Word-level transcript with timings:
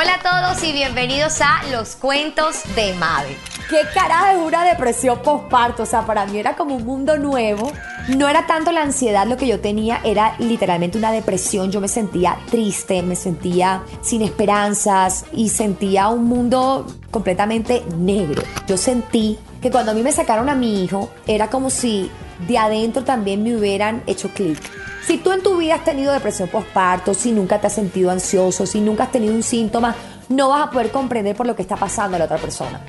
Hola 0.00 0.20
a 0.22 0.52
todos 0.52 0.62
y 0.62 0.72
bienvenidos 0.72 1.40
a 1.40 1.60
Los 1.72 1.96
Cuentos 1.96 2.62
de 2.76 2.94
Mabel. 2.94 3.36
¿Qué 3.68 3.80
carajo 3.92 4.26
es 4.28 4.46
una 4.46 4.62
depresión 4.62 5.18
postparto? 5.24 5.82
O 5.82 5.86
sea, 5.86 6.06
para 6.06 6.24
mí 6.24 6.38
era 6.38 6.54
como 6.54 6.76
un 6.76 6.84
mundo 6.84 7.18
nuevo. 7.18 7.72
No 8.16 8.28
era 8.28 8.46
tanto 8.46 8.70
la 8.70 8.82
ansiedad 8.82 9.26
lo 9.26 9.36
que 9.36 9.48
yo 9.48 9.58
tenía, 9.58 10.00
era 10.04 10.36
literalmente 10.38 10.98
una 10.98 11.10
depresión. 11.10 11.72
Yo 11.72 11.80
me 11.80 11.88
sentía 11.88 12.38
triste, 12.48 13.02
me 13.02 13.16
sentía 13.16 13.82
sin 14.00 14.22
esperanzas 14.22 15.24
y 15.32 15.48
sentía 15.48 16.10
un 16.10 16.26
mundo 16.26 16.86
completamente 17.10 17.82
negro. 17.96 18.44
Yo 18.68 18.76
sentí 18.76 19.36
que 19.60 19.72
cuando 19.72 19.90
a 19.90 19.94
mí 19.96 20.04
me 20.04 20.12
sacaron 20.12 20.48
a 20.48 20.54
mi 20.54 20.84
hijo, 20.84 21.10
era 21.26 21.50
como 21.50 21.70
si 21.70 22.08
de 22.46 22.56
adentro 22.56 23.02
también 23.02 23.42
me 23.42 23.56
hubieran 23.56 24.04
hecho 24.06 24.28
clic. 24.28 24.60
Si 25.08 25.16
tú 25.16 25.32
en 25.32 25.42
tu 25.42 25.56
vida 25.56 25.76
has 25.76 25.84
tenido 25.84 26.12
depresión 26.12 26.50
postparto, 26.50 27.14
si 27.14 27.32
nunca 27.32 27.58
te 27.58 27.66
has 27.66 27.72
sentido 27.72 28.10
ansioso, 28.10 28.66
si 28.66 28.78
nunca 28.78 29.04
has 29.04 29.10
tenido 29.10 29.32
un 29.32 29.42
síntoma, 29.42 29.96
no 30.28 30.50
vas 30.50 30.68
a 30.68 30.70
poder 30.70 30.90
comprender 30.90 31.34
por 31.34 31.46
lo 31.46 31.56
que 31.56 31.62
está 31.62 31.76
pasando 31.76 32.16
a 32.16 32.18
la 32.18 32.26
otra 32.26 32.36
persona. 32.36 32.82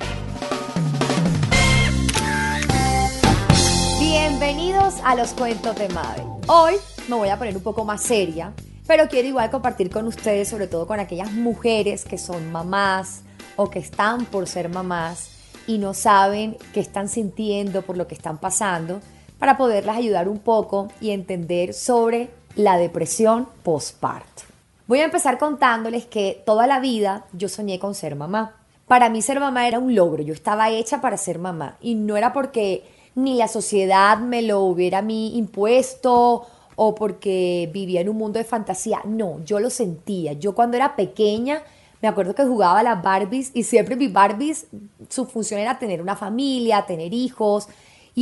Bienvenidos 3.98 4.96
a 5.02 5.14
los 5.14 5.32
cuentos 5.32 5.74
de 5.76 5.88
Mabel. 5.88 6.26
Hoy 6.46 6.74
me 7.08 7.16
voy 7.16 7.30
a 7.30 7.38
poner 7.38 7.56
un 7.56 7.62
poco 7.62 7.86
más 7.86 8.02
seria, 8.02 8.52
pero 8.86 9.08
quiero 9.08 9.26
igual 9.26 9.50
compartir 9.50 9.88
con 9.88 10.06
ustedes, 10.06 10.46
sobre 10.46 10.66
todo 10.66 10.86
con 10.86 11.00
aquellas 11.00 11.32
mujeres 11.32 12.04
que 12.04 12.18
son 12.18 12.52
mamás 12.52 13.22
o 13.56 13.70
que 13.70 13.78
están 13.78 14.26
por 14.26 14.46
ser 14.46 14.68
mamás 14.68 15.30
y 15.66 15.78
no 15.78 15.94
saben 15.94 16.58
qué 16.74 16.80
están 16.80 17.08
sintiendo 17.08 17.80
por 17.80 17.96
lo 17.96 18.06
que 18.06 18.14
están 18.14 18.36
pasando 18.36 19.00
para 19.40 19.56
poderlas 19.56 19.96
ayudar 19.96 20.28
un 20.28 20.38
poco 20.38 20.88
y 21.00 21.10
entender 21.10 21.74
sobre 21.74 22.30
la 22.54 22.76
depresión 22.76 23.48
postparto. 23.64 24.42
Voy 24.86 25.00
a 25.00 25.04
empezar 25.04 25.38
contándoles 25.38 26.04
que 26.04 26.42
toda 26.46 26.66
la 26.66 26.78
vida 26.78 27.24
yo 27.32 27.48
soñé 27.48 27.78
con 27.78 27.94
ser 27.94 28.14
mamá. 28.14 28.56
Para 28.86 29.08
mí 29.08 29.22
ser 29.22 29.40
mamá 29.40 29.66
era 29.66 29.78
un 29.78 29.94
logro, 29.94 30.22
yo 30.22 30.34
estaba 30.34 30.70
hecha 30.70 31.00
para 31.00 31.16
ser 31.16 31.38
mamá 31.38 31.76
y 31.80 31.94
no 31.94 32.16
era 32.16 32.32
porque 32.32 32.84
ni 33.14 33.34
la 33.36 33.48
sociedad 33.48 34.18
me 34.18 34.42
lo 34.42 34.60
hubiera 34.60 34.98
a 34.98 35.02
mí 35.02 35.36
impuesto 35.36 36.46
o 36.76 36.94
porque 36.94 37.70
vivía 37.72 38.00
en 38.00 38.08
un 38.08 38.18
mundo 38.18 38.38
de 38.38 38.44
fantasía, 38.44 39.00
no, 39.04 39.42
yo 39.44 39.58
lo 39.58 39.70
sentía. 39.70 40.34
Yo 40.34 40.54
cuando 40.54 40.76
era 40.76 40.96
pequeña 40.96 41.62
me 42.02 42.08
acuerdo 42.08 42.34
que 42.34 42.44
jugaba 42.44 42.80
a 42.80 42.82
las 42.82 43.02
Barbies 43.02 43.50
y 43.54 43.62
siempre 43.62 43.96
mis 43.96 44.12
Barbies, 44.12 44.66
su 45.08 45.26
función 45.26 45.60
era 45.60 45.78
tener 45.78 46.00
una 46.00 46.16
familia, 46.16 46.86
tener 46.86 47.12
hijos, 47.12 47.68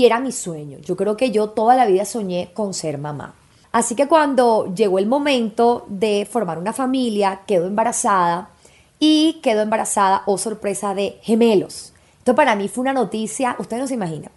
era 0.05 0.21
mi 0.21 0.33
sueño. 0.33 0.79
Yo 0.79 0.97
creo 0.97 1.17
que 1.17 1.31
yo 1.31 1.51
toda 1.51 1.75
la 1.75 1.87
vida 1.87 2.05
soñé 2.05 2.51
con 2.53 2.75
ser 2.75 2.99
mamá. 2.99 3.35
Así 3.73 3.95
que 3.95 4.09
cuando 4.09 4.73
llegó 4.75 4.99
el 4.99 5.07
momento 5.07 5.85
de 5.89 6.27
formar 6.31 6.59
una 6.59 6.73
familia, 6.73 7.43
quedo 7.47 7.67
embarazada 7.67 8.51
y 8.99 9.41
quedo 9.43 9.63
embarazada, 9.63 10.23
oh 10.27 10.39
sorpresa, 10.39 10.95
de 10.95 11.19
gemelos. 11.23 11.93
Esto 12.19 12.35
para 12.35 12.57
mí 12.57 12.69
fue 12.69 12.83
una 12.83 12.93
noticia, 12.93 13.57
ustedes 13.59 13.83
no 13.83 13.87
se 13.87 13.95
imaginan. 13.95 14.31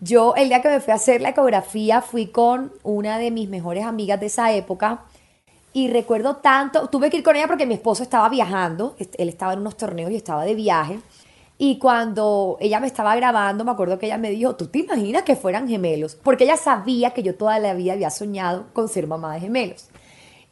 Yo 0.00 0.34
el 0.36 0.48
día 0.48 0.62
que 0.62 0.68
me 0.68 0.80
fui 0.80 0.92
a 0.92 0.96
hacer 0.96 1.20
la 1.20 1.30
ecografía 1.30 2.02
fui 2.02 2.28
con 2.28 2.72
una 2.84 3.18
de 3.18 3.32
mis 3.32 3.48
mejores 3.48 3.84
amigas 3.84 4.20
de 4.20 4.26
esa 4.26 4.52
época 4.52 5.04
y 5.72 5.88
recuerdo 5.90 6.36
tanto, 6.36 6.88
tuve 6.88 7.10
que 7.10 7.18
ir 7.18 7.22
con 7.22 7.36
ella 7.36 7.46
porque 7.46 7.66
mi 7.66 7.74
esposo 7.74 8.02
estaba 8.02 8.28
viajando, 8.28 8.96
él 8.98 9.28
estaba 9.28 9.52
en 9.52 9.60
unos 9.60 9.76
torneos 9.76 10.10
y 10.10 10.16
estaba 10.16 10.44
de 10.44 10.54
viaje. 10.54 11.00
Y 11.60 11.78
cuando 11.78 12.56
ella 12.60 12.78
me 12.78 12.86
estaba 12.86 13.16
grabando, 13.16 13.64
me 13.64 13.72
acuerdo 13.72 13.98
que 13.98 14.06
ella 14.06 14.16
me 14.16 14.30
dijo, 14.30 14.54
¿tú 14.54 14.68
te 14.68 14.78
imaginas 14.78 15.24
que 15.24 15.34
fueran 15.34 15.66
gemelos? 15.66 16.14
Porque 16.14 16.44
ella 16.44 16.56
sabía 16.56 17.10
que 17.10 17.24
yo 17.24 17.34
toda 17.34 17.58
la 17.58 17.74
vida 17.74 17.94
había 17.94 18.10
soñado 18.10 18.66
con 18.72 18.88
ser 18.88 19.08
mamá 19.08 19.34
de 19.34 19.40
gemelos. 19.40 19.88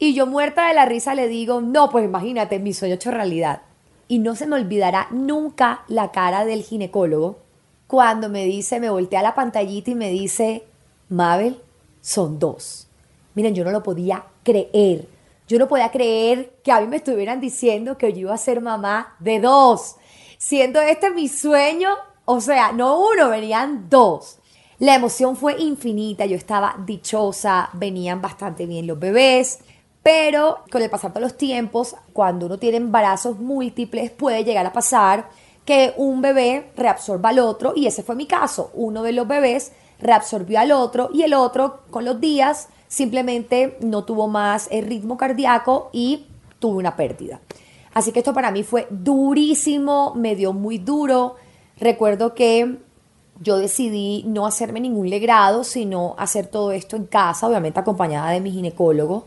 Y 0.01 0.15
yo 0.15 0.27
muerta 0.27 0.67
de 0.67 0.75
la 0.75 0.85
risa 0.85 1.15
le 1.15 1.29
digo, 1.29 1.61
no, 1.61 1.91
pues 1.91 2.05
imagínate, 2.05 2.59
mi 2.59 2.75
sueño 2.75 2.97
hecho 2.97 3.13
realidad. 3.13 3.63
Y 4.09 4.19
no 4.19 4.35
se 4.35 4.49
me 4.49 4.57
olvidará 4.57 5.07
nunca 5.13 5.85
la 5.87 6.11
cara 6.11 6.45
del 6.45 6.63
ginecólogo 6.63 7.39
cuando 7.87 8.29
me 8.29 8.45
dice, 8.45 8.81
me 8.81 8.91
voltea 8.91 9.23
la 9.23 9.37
pantallita 9.37 9.93
y 9.93 9.95
me 9.95 10.11
dice, 10.11 10.65
Mabel, 11.09 11.63
son 12.01 12.41
dos. 12.41 12.89
Miren, 13.35 13.55
yo 13.55 13.63
no 13.63 13.71
lo 13.71 13.85
podía 13.85 14.25
creer. 14.43 15.07
Yo 15.47 15.61
no 15.61 15.69
podía 15.69 15.93
creer 15.93 16.53
que 16.65 16.73
a 16.73 16.81
mí 16.81 16.89
me 16.89 16.97
estuvieran 16.97 17.41
diciendo 17.41 17.97
que 17.97 18.13
yo 18.13 18.19
iba 18.19 18.35
a 18.35 18.39
ser 18.39 18.61
mamá 18.61 19.15
de 19.21 19.39
dos 19.39 19.95
siendo 20.39 20.81
este 20.81 21.11
mi 21.11 21.29
sueño, 21.29 21.91
o 22.25 22.41
sea, 22.41 22.73
no 22.73 23.01
uno, 23.01 23.31
venían 23.31 23.89
dos. 23.89 24.39
La 24.79 24.95
emoción 24.95 25.37
fue 25.37 25.61
infinita, 25.61 26.27
yo 26.27 26.37
estaba 26.37 26.77
dichosa, 26.85 27.71
venían 27.73 28.21
bastante 28.21 28.67
bien 28.67 28.87
los 28.87 28.99
bebés, 28.99 29.61
pero 30.03 30.59
con 30.71 30.83
el 30.83 30.91
pasar 30.91 31.13
de 31.13 31.21
los 31.21 31.37
tiempos, 31.37 31.97
cuando 32.13 32.47
uno 32.47 32.59
tiene 32.59 32.77
embarazos 32.77 33.39
múltiples, 33.39 34.11
puede 34.11 34.45
llegar 34.45 34.67
a 34.67 34.73
pasar 34.73 35.29
que 35.65 35.95
un 35.97 36.21
bebé 36.21 36.71
reabsorba 36.77 37.31
al 37.31 37.41
otro, 37.41 37.73
y 37.75 37.87
ese 37.87 38.03
fue 38.03 38.15
mi 38.15 38.27
caso. 38.27 38.71
Uno 38.75 39.03
de 39.03 39.13
los 39.13 39.27
bebés 39.27 39.73
reabsorbió 39.99 40.61
al 40.61 40.73
otro 40.73 41.11
y 41.13 41.23
el 41.23 41.35
otro 41.35 41.81
con 41.91 42.05
los 42.05 42.21
días 42.21 42.69
simplemente 42.89 43.77
no 43.81 44.05
tuvo 44.05 44.29
más 44.29 44.69
el 44.71 44.87
ritmo 44.87 45.17
cardíaco 45.17 45.91
y 45.93 46.27
tuvo 46.59 46.79
una 46.79 46.97
pérdida. 46.97 47.41
Así 47.97 48.13
que 48.13 48.19
esto 48.19 48.35
para 48.35 48.51
mí 48.51 48.63
fue 48.63 48.87
durísimo, 48.91 50.13
me 50.17 50.37
dio 50.37 50.53
muy 50.53 50.77
duro. 50.77 51.37
Recuerdo 51.81 52.35
que 52.35 52.77
yo 53.41 53.57
decidí 53.57 54.23
no 54.27 54.45
hacerme 54.45 54.81
ningún 54.81 55.09
legrado, 55.09 55.65
sino 55.65 56.15
hacer 56.19 56.47
todo 56.47 56.73
esto 56.73 56.97
en 56.97 57.07
casa, 57.07 57.49
obviamente 57.49 57.81
acompañada 57.81 58.33
de 58.33 58.43
mi 58.43 58.53
ginecólogo. 58.53 59.25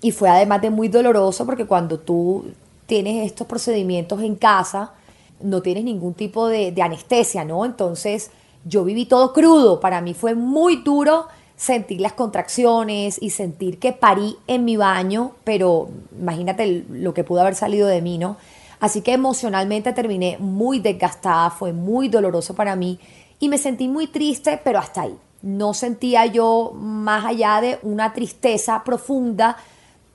Y 0.00 0.12
fue 0.12 0.30
además 0.30 0.62
de 0.62 0.70
muy 0.70 0.88
doloroso 0.88 1.44
porque 1.44 1.66
cuando 1.66 1.98
tú 1.98 2.46
tienes 2.86 3.26
estos 3.26 3.46
procedimientos 3.46 4.22
en 4.22 4.36
casa, 4.36 4.94
no 5.42 5.60
tienes 5.60 5.84
ningún 5.84 6.14
tipo 6.14 6.48
de, 6.48 6.72
de 6.72 6.80
anestesia, 6.80 7.44
¿no? 7.44 7.66
Entonces 7.66 8.30
yo 8.64 8.82
viví 8.82 9.04
todo 9.04 9.34
crudo. 9.34 9.78
Para 9.78 10.00
mí 10.00 10.14
fue 10.14 10.34
muy 10.34 10.76
duro 10.76 11.26
sentir 11.56 12.00
las 12.00 12.12
contracciones 12.12 13.18
y 13.20 13.30
sentir 13.30 13.78
que 13.78 13.92
parí 13.92 14.36
en 14.46 14.64
mi 14.64 14.76
baño, 14.76 15.32
pero 15.44 15.88
imagínate 16.18 16.84
lo 16.90 17.14
que 17.14 17.24
pudo 17.24 17.40
haber 17.40 17.54
salido 17.54 17.88
de 17.88 18.02
mí, 18.02 18.18
¿no? 18.18 18.36
Así 18.78 19.00
que 19.00 19.14
emocionalmente 19.14 19.92
terminé 19.92 20.36
muy 20.38 20.80
desgastada, 20.80 21.50
fue 21.50 21.72
muy 21.72 22.08
doloroso 22.08 22.54
para 22.54 22.76
mí 22.76 23.00
y 23.40 23.48
me 23.48 23.56
sentí 23.56 23.88
muy 23.88 24.06
triste, 24.06 24.60
pero 24.62 24.78
hasta 24.78 25.02
ahí. 25.02 25.16
No 25.42 25.74
sentía 25.74 26.26
yo 26.26 26.72
más 26.74 27.24
allá 27.24 27.60
de 27.60 27.78
una 27.82 28.12
tristeza 28.12 28.82
profunda 28.84 29.56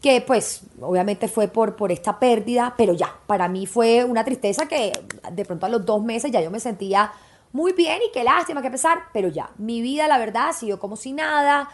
que 0.01 0.21
pues 0.21 0.61
obviamente 0.79 1.27
fue 1.27 1.47
por, 1.47 1.75
por 1.75 1.91
esta 1.91 2.19
pérdida, 2.19 2.73
pero 2.77 2.93
ya, 2.93 3.15
para 3.27 3.47
mí 3.47 3.67
fue 3.67 4.03
una 4.03 4.23
tristeza 4.23 4.67
que 4.67 4.91
de 5.31 5.45
pronto 5.45 5.67
a 5.67 5.69
los 5.69 5.85
dos 5.85 6.03
meses 6.03 6.31
ya 6.31 6.41
yo 6.41 6.51
me 6.51 6.59
sentía 6.59 7.11
muy 7.53 7.73
bien 7.73 7.99
y 8.07 8.11
qué 8.11 8.23
lástima, 8.23 8.61
qué 8.61 8.71
pesar, 8.71 9.03
pero 9.13 9.27
ya, 9.27 9.51
mi 9.57 9.81
vida 9.81 10.07
la 10.07 10.17
verdad 10.17 10.51
siguió 10.53 10.79
como 10.79 10.95
si 10.95 11.13
nada 11.13 11.69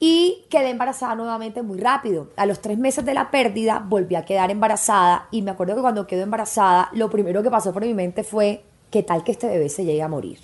y 0.00 0.44
quedé 0.48 0.70
embarazada 0.70 1.14
nuevamente 1.14 1.62
muy 1.62 1.78
rápido. 1.78 2.28
A 2.36 2.46
los 2.46 2.60
tres 2.60 2.78
meses 2.78 3.04
de 3.04 3.14
la 3.14 3.30
pérdida 3.30 3.84
volví 3.84 4.14
a 4.14 4.24
quedar 4.24 4.50
embarazada 4.50 5.28
y 5.30 5.42
me 5.42 5.50
acuerdo 5.50 5.74
que 5.74 5.80
cuando 5.80 6.06
quedé 6.06 6.22
embarazada 6.22 6.90
lo 6.92 7.10
primero 7.10 7.42
que 7.42 7.50
pasó 7.50 7.72
por 7.72 7.84
mi 7.84 7.94
mente 7.94 8.22
fue 8.22 8.62
qué 8.90 9.02
tal 9.02 9.24
que 9.24 9.32
este 9.32 9.48
bebé 9.48 9.68
se 9.68 9.84
llegue 9.84 10.02
a 10.02 10.08
morir. 10.08 10.38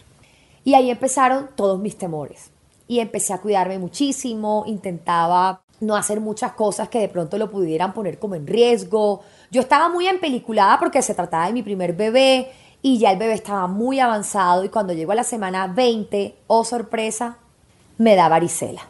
Y 0.65 0.75
ahí 0.75 0.91
empezaron 0.91 1.51
todos 1.55 1.79
mis 1.79 1.97
temores 1.97 2.51
y 2.89 3.01
empecé 3.01 3.33
a 3.33 3.41
cuidarme 3.41 3.79
muchísimo, 3.79 4.65
intentaba 4.67 5.63
no 5.81 5.97
hacer 5.97 6.21
muchas 6.21 6.53
cosas 6.53 6.89
que 6.89 6.99
de 6.99 7.09
pronto 7.09 7.39
lo 7.39 7.51
pudieran 7.51 7.93
poner 7.93 8.19
como 8.19 8.35
en 8.35 8.47
riesgo. 8.47 9.23
Yo 9.51 9.61
estaba 9.61 9.89
muy 9.89 10.07
empeliculada 10.07 10.79
porque 10.79 11.03
se 11.03 11.15
trataba 11.15 11.47
de 11.47 11.53
mi 11.53 11.63
primer 11.63 11.95
bebé, 11.95 12.51
y 12.87 12.99
ya 12.99 13.13
el 13.13 13.19
bebé 13.19 13.33
estaba 13.33 13.67
muy 13.67 13.99
avanzado 13.99 14.63
y 14.63 14.69
cuando 14.69 14.93
llegó 14.93 15.13
a 15.13 15.15
la 15.15 15.25
semana 15.25 15.69
20, 15.69 16.37
oh 16.49 16.65
sorpresa, 16.65 17.39
me 17.97 18.15
da 18.15 18.29
varicela. 18.29 18.83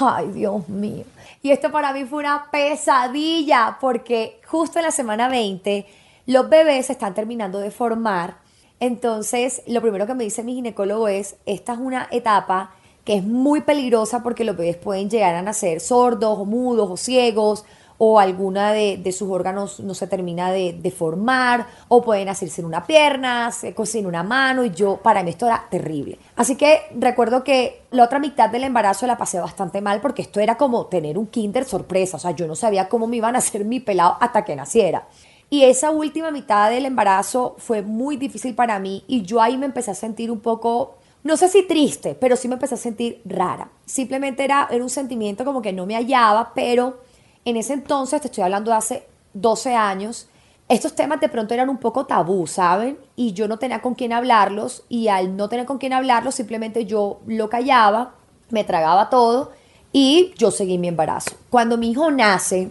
Ay, 0.00 0.28
Dios 0.28 0.68
mío. 0.68 1.02
Y 1.42 1.50
esto 1.50 1.72
para 1.72 1.92
mí 1.92 2.04
fue 2.04 2.20
una 2.20 2.48
pesadilla 2.52 3.78
porque 3.80 4.40
justo 4.46 4.78
en 4.78 4.84
la 4.84 4.92
semana 4.92 5.28
20 5.28 5.84
los 6.26 6.48
bebés 6.48 6.86
se 6.86 6.92
están 6.92 7.12
terminando 7.12 7.58
de 7.58 7.72
formar. 7.72 8.36
Entonces, 8.78 9.62
lo 9.66 9.80
primero 9.80 10.06
que 10.06 10.14
me 10.14 10.22
dice 10.22 10.44
mi 10.44 10.54
ginecólogo 10.54 11.08
es, 11.08 11.34
esta 11.44 11.72
es 11.72 11.80
una 11.80 12.06
etapa 12.12 12.70
que 13.04 13.16
es 13.16 13.24
muy 13.24 13.62
peligrosa 13.62 14.22
porque 14.22 14.44
los 14.44 14.56
bebés 14.56 14.76
pueden 14.76 15.10
llegar 15.10 15.34
a 15.34 15.42
nacer 15.42 15.80
sordos 15.80 16.38
o 16.38 16.44
mudos 16.44 16.88
o 16.88 16.96
ciegos 16.96 17.64
o 18.02 18.18
alguna 18.18 18.72
de, 18.72 19.12
sus 19.12 19.28
órganos 19.28 19.78
no 19.80 19.92
se 19.92 20.06
termina 20.06 20.50
de, 20.50 20.94
formar, 20.96 21.66
o 21.88 22.00
pueden 22.00 22.30
hacerse 22.30 22.62
en 22.62 22.66
una 22.66 22.86
pierna, 22.86 23.52
se 23.52 23.74
en 23.76 24.06
una 24.06 24.22
mano, 24.22 24.64
y 24.64 24.70
yo, 24.70 24.96
para 25.02 25.22
mí 25.22 25.28
esto 25.28 25.44
era 25.44 25.66
terrible. 25.70 26.18
Así 26.34 26.56
que 26.56 26.80
recuerdo 26.96 27.44
que 27.44 27.82
la 27.90 28.04
otra 28.04 28.18
mitad 28.18 28.48
del 28.48 28.64
embarazo 28.64 29.06
la 29.06 29.18
pasé 29.18 29.38
bastante 29.38 29.82
mal 29.82 30.00
porque 30.00 30.22
esto 30.22 30.40
era 30.40 30.56
como 30.56 30.86
tener 30.86 31.18
un 31.18 31.26
kinder 31.26 31.66
sorpresa, 31.66 32.16
o 32.16 32.20
sea, 32.20 32.30
yo 32.30 32.46
no 32.46 32.54
sabía 32.54 32.88
cómo 32.88 33.06
me 33.06 33.16
iban 33.16 33.34
a 33.34 33.40
hacer 33.40 33.66
mi 33.66 33.80
pelado 33.80 34.16
hasta 34.18 34.46
que 34.46 34.56
naciera. 34.56 35.06
Y 35.50 35.64
esa 35.64 35.90
última 35.90 36.30
mitad 36.30 36.70
del 36.70 36.86
embarazo 36.86 37.54
fue 37.58 37.82
muy 37.82 38.16
difícil 38.16 38.54
para 38.54 38.78
mí 38.78 39.04
y 39.08 39.24
yo 39.24 39.42
ahí 39.42 39.58
me 39.58 39.66
empecé 39.66 39.90
a 39.90 39.94
sentir 39.94 40.30
un 40.30 40.40
poco 40.40 40.94
no 41.22 41.36
sé 41.36 41.50
si 41.50 41.64
triste, 41.64 42.14
pero 42.14 42.34
sí 42.34 42.48
me 42.48 42.54
empecé 42.54 42.76
a 42.76 42.78
sentir 42.78 43.20
rara. 43.26 43.70
Simplemente 43.84 44.42
era, 44.42 44.68
era 44.70 44.82
un 44.82 44.88
sentimiento 44.88 45.44
como 45.44 45.60
que 45.60 45.70
no 45.70 45.84
me 45.84 45.94
hallaba, 45.94 46.52
pero 46.54 47.09
en 47.44 47.56
ese 47.56 47.72
entonces, 47.72 48.20
te 48.20 48.28
estoy 48.28 48.44
hablando 48.44 48.70
de 48.70 48.76
hace 48.76 49.06
12 49.34 49.74
años, 49.74 50.28
estos 50.68 50.94
temas 50.94 51.20
de 51.20 51.28
pronto 51.28 51.52
eran 51.52 51.68
un 51.68 51.78
poco 51.78 52.06
tabú, 52.06 52.46
¿saben? 52.46 52.96
Y 53.16 53.32
yo 53.32 53.48
no 53.48 53.58
tenía 53.58 53.82
con 53.82 53.94
quién 53.94 54.12
hablarlos 54.12 54.84
y 54.88 55.08
al 55.08 55.36
no 55.36 55.48
tener 55.48 55.66
con 55.66 55.78
quién 55.78 55.92
hablarlos 55.92 56.36
simplemente 56.36 56.86
yo 56.86 57.18
lo 57.26 57.50
callaba, 57.50 58.14
me 58.50 58.62
tragaba 58.62 59.10
todo 59.10 59.50
y 59.92 60.32
yo 60.36 60.52
seguí 60.52 60.78
mi 60.78 60.86
embarazo. 60.86 61.32
Cuando 61.50 61.76
mi 61.76 61.90
hijo 61.90 62.12
nace, 62.12 62.70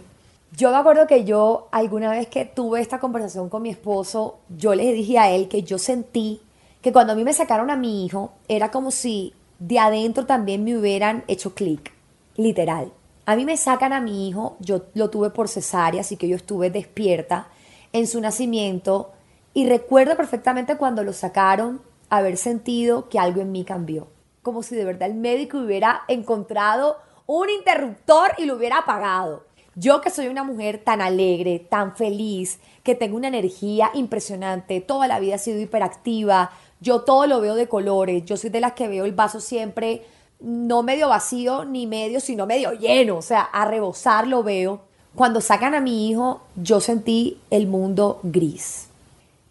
yo 0.56 0.70
me 0.70 0.78
acuerdo 0.78 1.06
que 1.06 1.24
yo 1.24 1.68
alguna 1.72 2.10
vez 2.10 2.28
que 2.28 2.46
tuve 2.46 2.80
esta 2.80 3.00
conversación 3.00 3.50
con 3.50 3.60
mi 3.60 3.68
esposo, 3.68 4.38
yo 4.48 4.74
le 4.74 4.92
dije 4.92 5.18
a 5.18 5.30
él 5.30 5.48
que 5.48 5.62
yo 5.62 5.78
sentí 5.78 6.40
que 6.80 6.92
cuando 6.92 7.12
a 7.12 7.16
mí 7.16 7.24
me 7.24 7.34
sacaron 7.34 7.70
a 7.70 7.76
mi 7.76 8.06
hijo, 8.06 8.32
era 8.48 8.70
como 8.70 8.90
si 8.90 9.34
de 9.58 9.78
adentro 9.78 10.24
también 10.24 10.64
me 10.64 10.74
hubieran 10.76 11.24
hecho 11.28 11.54
clic, 11.54 11.92
literal. 12.36 12.92
A 13.26 13.36
mí 13.36 13.44
me 13.44 13.56
sacan 13.56 13.92
a 13.92 14.00
mi 14.00 14.28
hijo, 14.28 14.56
yo 14.60 14.86
lo 14.94 15.10
tuve 15.10 15.30
por 15.30 15.48
cesárea, 15.48 16.00
así 16.00 16.16
que 16.16 16.28
yo 16.28 16.36
estuve 16.36 16.70
despierta 16.70 17.48
en 17.92 18.06
su 18.06 18.20
nacimiento 18.20 19.12
y 19.54 19.68
recuerdo 19.68 20.16
perfectamente 20.16 20.76
cuando 20.76 21.04
lo 21.04 21.12
sacaron 21.12 21.82
haber 22.08 22.36
sentido 22.36 23.08
que 23.08 23.18
algo 23.18 23.40
en 23.40 23.52
mí 23.52 23.64
cambió. 23.64 24.08
Como 24.42 24.62
si 24.62 24.74
de 24.74 24.84
verdad 24.84 25.08
el 25.08 25.14
médico 25.14 25.58
hubiera 25.58 26.02
encontrado 26.08 26.96
un 27.26 27.50
interruptor 27.50 28.32
y 28.38 28.46
lo 28.46 28.56
hubiera 28.56 28.78
apagado. 28.78 29.44
Yo 29.76 30.00
que 30.00 30.10
soy 30.10 30.26
una 30.26 30.42
mujer 30.42 30.82
tan 30.82 31.00
alegre, 31.00 31.60
tan 31.60 31.94
feliz, 31.94 32.58
que 32.82 32.96
tengo 32.96 33.16
una 33.16 33.28
energía 33.28 33.90
impresionante, 33.94 34.80
toda 34.80 35.06
la 35.06 35.20
vida 35.20 35.36
he 35.36 35.38
sido 35.38 35.60
hiperactiva, 35.60 36.50
yo 36.80 37.02
todo 37.02 37.26
lo 37.26 37.40
veo 37.40 37.54
de 37.54 37.68
colores, 37.68 38.24
yo 38.24 38.36
soy 38.36 38.50
de 38.50 38.60
las 38.60 38.72
que 38.72 38.88
veo 38.88 39.04
el 39.04 39.12
vaso 39.12 39.40
siempre 39.40 40.02
no 40.40 40.82
medio 40.82 41.08
vacío 41.08 41.64
ni 41.64 41.86
medio, 41.86 42.20
sino 42.20 42.46
medio 42.46 42.72
lleno, 42.72 43.18
o 43.18 43.22
sea, 43.22 43.42
a 43.42 43.64
rebosar 43.64 44.26
lo 44.26 44.42
veo. 44.42 44.80
Cuando 45.14 45.40
sacan 45.40 45.74
a 45.74 45.80
mi 45.80 46.08
hijo, 46.08 46.42
yo 46.56 46.80
sentí 46.80 47.38
el 47.50 47.66
mundo 47.66 48.20
gris. 48.22 48.88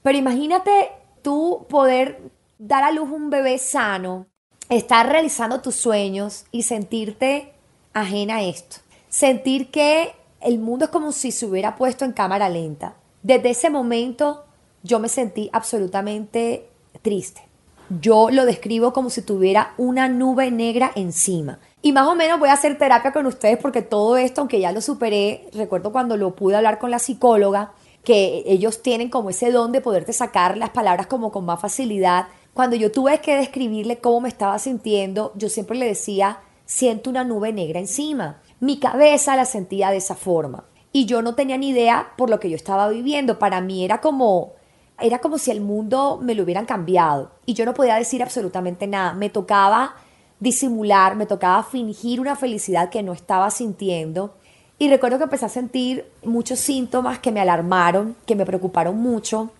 Pero 0.01 0.17
imagínate 0.17 0.91
tú 1.21 1.65
poder 1.69 2.21
dar 2.57 2.83
a 2.83 2.91
luz 2.91 3.09
un 3.09 3.29
bebé 3.29 3.57
sano, 3.57 4.27
estar 4.69 5.07
realizando 5.09 5.61
tus 5.61 5.75
sueños 5.75 6.45
y 6.51 6.63
sentirte 6.63 7.53
ajena 7.93 8.37
a 8.37 8.43
esto. 8.43 8.77
Sentir 9.09 9.69
que 9.71 10.13
el 10.41 10.59
mundo 10.59 10.85
es 10.85 10.91
como 10.91 11.11
si 11.11 11.31
se 11.31 11.45
hubiera 11.45 11.75
puesto 11.75 12.05
en 12.05 12.13
cámara 12.13 12.49
lenta. 12.49 12.95
Desde 13.21 13.49
ese 13.49 13.69
momento 13.69 14.45
yo 14.81 14.99
me 14.99 15.09
sentí 15.09 15.49
absolutamente 15.51 16.69
triste 17.01 17.48
yo 17.89 18.29
lo 18.29 18.45
describo 18.45 18.93
como 18.93 19.09
si 19.09 19.21
tuviera 19.21 19.73
una 19.77 20.07
nube 20.07 20.51
negra 20.51 20.91
encima. 20.95 21.59
Y 21.81 21.91
más 21.91 22.07
o 22.07 22.15
menos 22.15 22.39
voy 22.39 22.49
a 22.49 22.53
hacer 22.53 22.77
terapia 22.77 23.11
con 23.11 23.25
ustedes 23.25 23.57
porque 23.57 23.81
todo 23.81 24.17
esto, 24.17 24.41
aunque 24.41 24.59
ya 24.59 24.71
lo 24.71 24.81
superé, 24.81 25.49
recuerdo 25.53 25.91
cuando 25.91 26.17
lo 26.17 26.35
pude 26.35 26.55
hablar 26.55 26.77
con 26.79 26.91
la 26.91 26.99
psicóloga, 26.99 27.71
que 28.03 28.43
ellos 28.45 28.81
tienen 28.81 29.09
como 29.09 29.29
ese 29.29 29.51
don 29.51 29.71
de 29.71 29.81
poderte 29.81 30.13
sacar 30.13 30.57
las 30.57 30.69
palabras 30.69 31.07
como 31.07 31.31
con 31.31 31.45
más 31.45 31.59
facilidad. 31.59 32.27
Cuando 32.53 32.75
yo 32.75 32.91
tuve 32.91 33.19
que 33.21 33.37
describirle 33.37 33.99
cómo 33.99 34.21
me 34.21 34.29
estaba 34.29 34.59
sintiendo, 34.59 35.31
yo 35.35 35.49
siempre 35.49 35.77
le 35.77 35.85
decía, 35.85 36.39
siento 36.65 37.09
una 37.09 37.23
nube 37.23 37.53
negra 37.53 37.79
encima. 37.79 38.41
Mi 38.59 38.79
cabeza 38.79 39.35
la 39.35 39.45
sentía 39.45 39.91
de 39.91 39.97
esa 39.97 40.15
forma. 40.15 40.65
Y 40.91 41.05
yo 41.05 41.21
no 41.21 41.35
tenía 41.35 41.57
ni 41.57 41.69
idea 41.69 42.13
por 42.17 42.29
lo 42.29 42.39
que 42.39 42.49
yo 42.49 42.55
estaba 42.55 42.89
viviendo. 42.89 43.39
Para 43.39 43.61
mí 43.61 43.85
era 43.85 44.01
como, 44.01 44.53
era 45.01 45.19
como 45.19 45.37
si 45.37 45.51
el 45.51 45.61
mundo 45.61 46.19
me 46.21 46.35
lo 46.35 46.43
hubieran 46.43 46.65
cambiado 46.65 47.31
y 47.45 47.53
yo 47.53 47.65
no 47.65 47.73
podía 47.73 47.95
decir 47.95 48.21
absolutamente 48.23 48.87
nada. 48.87 49.13
Me 49.13 49.29
tocaba 49.29 49.95
disimular, 50.39 51.15
me 51.15 51.25
tocaba 51.25 51.63
fingir 51.63 52.19
una 52.19 52.35
felicidad 52.35 52.89
que 52.89 53.03
no 53.03 53.13
estaba 53.13 53.51
sintiendo. 53.51 54.35
Y 54.77 54.89
recuerdo 54.89 55.17
que 55.17 55.25
empecé 55.25 55.45
a 55.45 55.49
sentir 55.49 56.05
muchos 56.23 56.59
síntomas 56.59 57.19
que 57.19 57.31
me 57.31 57.41
alarmaron, 57.41 58.15
que 58.25 58.35
me 58.35 58.45
preocuparon 58.45 58.97
mucho 58.97 59.51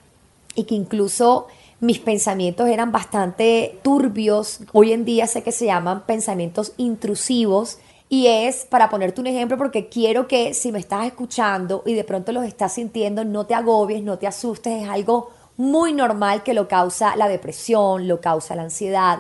y 0.56 0.64
que 0.64 0.76
incluso 0.76 1.48
mis 1.82 2.00
pensamientos 2.00 2.68
eran 2.68 2.92
bastante 2.92 3.80
turbios. 3.84 4.62
Hoy 4.72 4.94
en 4.94 5.06
día 5.06 5.28
sé 5.28 5.44
que 5.44 5.52
se 5.52 5.66
llaman 5.66 6.06
pensamientos 6.06 6.74
intrusivos. 6.78 7.80
Y 8.12 8.26
es 8.26 8.66
para 8.66 8.90
ponerte 8.90 9.22
un 9.22 9.28
ejemplo 9.28 9.56
porque 9.56 9.88
quiero 9.88 10.28
que 10.28 10.56
si 10.56 10.72
me 10.72 10.80
estás 10.80 11.06
escuchando 11.06 11.84
y 11.86 11.94
de 11.94 12.04
pronto 12.04 12.32
los 12.32 12.44
estás 12.44 12.74
sintiendo, 12.74 13.24
no 13.24 13.46
te 13.46 13.54
agobies, 13.54 14.02
no 14.02 14.18
te 14.18 14.26
asustes, 14.26 14.82
es 14.82 14.90
algo 14.90 15.30
muy 15.58 15.94
normal 15.94 16.42
que 16.42 16.56
lo 16.56 16.68
causa 16.68 17.16
la 17.16 17.28
depresión, 17.28 18.08
lo 18.08 18.20
causa 18.20 18.56
la 18.56 18.64
ansiedad. 18.64 19.20